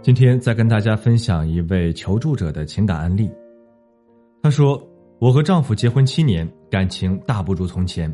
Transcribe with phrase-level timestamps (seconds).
[0.00, 3.30] 今天再跟大家分享一位求助者的情感案例。
[4.40, 4.80] 她说
[5.18, 8.12] ：“我和丈夫结婚七年，感情大不如从前。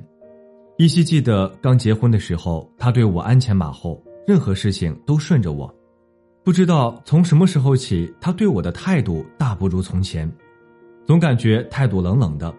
[0.78, 5.72] 依稀记得刚结婚的时候，他对我鞍前马后，任何事情都顺着我。
[6.42, 10.30] 不知道从什么时候起，他对我的态度大不如从前，
[11.06, 12.52] 总感觉态度冷冷的。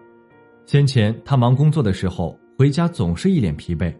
[0.64, 3.92] 先前他忙工作的时候，回家总是一脸疲惫，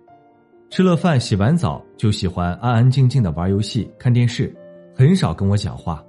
[0.71, 4.55] 吃了饭、洗完澡就喜欢安安静静的玩游戏、看电视。”
[4.99, 6.03] 很少跟我讲话，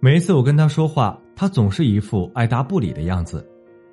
[0.00, 3.42] 每一次我跟他说话，他总是一副爱答不理的样子。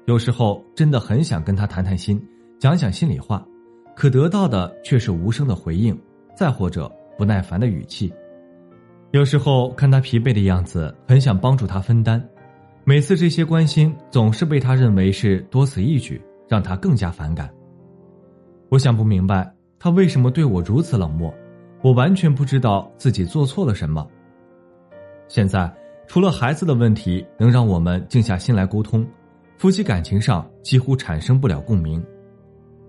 [0.08, 2.22] 有时候真的很想跟他谈谈心，
[2.60, 3.48] 讲讲心里话，
[3.96, 5.98] 可得到的却是无声的回应，
[6.36, 8.14] 再或者不耐烦的语气。
[9.12, 12.22] 有时候看他疲惫的样子，很想帮助他分担，
[12.84, 17.50] 每次这些关心总是被他认为是多此一举，让他更加反感。
[18.68, 21.34] 我想不明白他为什么对我如此冷漠。
[21.84, 24.08] 我完全不知道自己做错了什么。
[25.28, 25.72] 现在
[26.08, 29.06] 除了孩子的问题能让我们静下心来沟通，
[29.58, 32.04] 夫妻感情上几乎产生不了共鸣。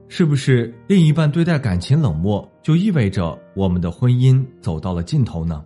[0.07, 5.65] 是不是另一半对待感情冷漠，就意味着我们的婚姻走到了尽头呢？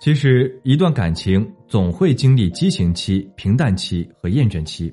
[0.00, 4.92] 其实，一段感情总会经历激情期、平淡期和厌倦期，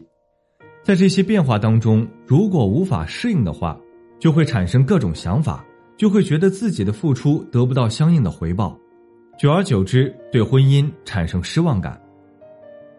[0.83, 3.79] 在这些变化当中，如果无法适应的话，
[4.19, 5.65] 就会产生各种想法。
[5.97, 8.77] 就会觉得自己的付出得不到相应的回报，
[9.39, 11.99] 久而久之对婚姻产生失望感。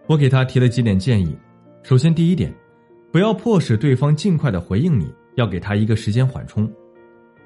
[0.06, 1.36] 我给他提了几点建议，
[1.82, 2.54] 首先第一点，
[3.12, 6.70] 不要迫使对方尽快的回应你，要给他一个时间缓冲。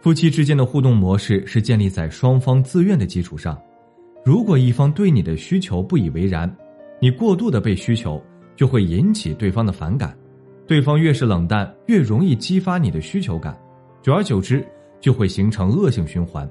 [0.01, 3.61] 夫妻之间的互动模式是建立在双方自愿的基础上，
[4.25, 6.51] 如果一方对你的需求不以为然，
[7.01, 8.23] 你过度的被需求，
[8.55, 10.17] 就会引起对方的反感，
[10.67, 13.59] 对方越是冷淡，越容易激发你的需求感，
[14.03, 14.65] 久而久之。
[15.01, 16.49] 就会形成恶性循环，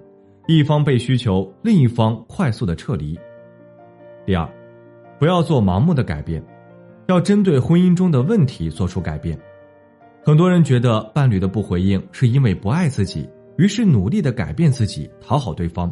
[0.48, 3.18] 一方被需求，另一方快速的撤离。
[4.26, 4.48] 第二，
[5.20, 6.44] 不要做盲目的改变，
[7.08, 9.38] 要针对婚姻中的问题做出改变。
[10.24, 13.28] 很多人觉得伴侣的不回应是因为不爱自己，
[13.58, 15.92] 于是努力的改变自己，讨好对方。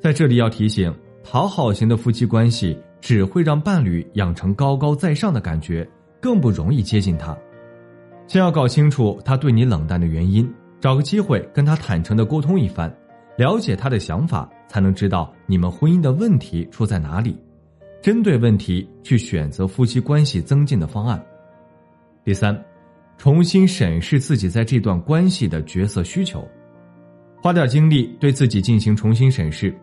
[0.00, 5.88] 在这里要提醒，讨好型的夫妻关系只会让伴侣养成高高在上的感觉，
[6.20, 7.36] 更不容易接近他。
[8.26, 10.48] 先要搞清楚他对你冷淡的原因。
[10.80, 12.92] 找个机会跟他坦诚的沟通一番，
[13.36, 17.36] 了解他的想法，才能知道你们婚姻的问题出在哪里，
[18.00, 21.20] 针对问题去选择夫妻关系增进的方案。
[22.24, 22.56] 第三，
[23.16, 26.46] 重新审视自己在这段关系的角色需求，
[27.42, 29.76] 花点精力对自己进行重新审视，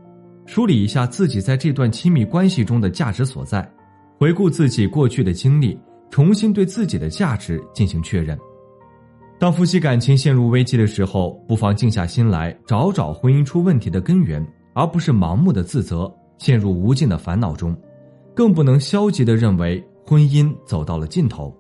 [0.46, 3.70] 梳理一下自己在这段亲密关系中的价值所在，
[4.18, 5.78] 回顾自己过去的经历，
[6.10, 8.40] 重新对自己的价值进行确认。
[9.38, 17.76] 当夫妻感情陷入危机的时候，不妨静下心来找找婚姻出问题的根源，而不是盲目的自责，陷入无尽的烦恼中，
[18.34, 21.54] 更不能消极的认为婚姻走到了尽头。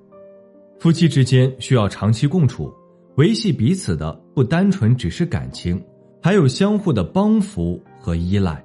[0.79, 2.73] 夫妻之间需要长期共处，
[3.17, 5.81] 维系彼此的不单纯只是感情，
[6.21, 8.63] 还有相互的帮扶和依赖。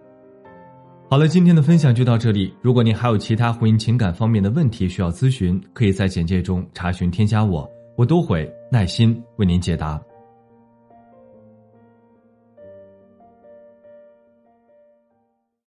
[1.09, 2.54] 好了，今天的分享就到这里。
[2.62, 7.69] 如果您还有其他婚姻情感方面的问题需要咨询，可以在简介中查询添加我。
[8.00, 10.03] 我都会耐心为您解答。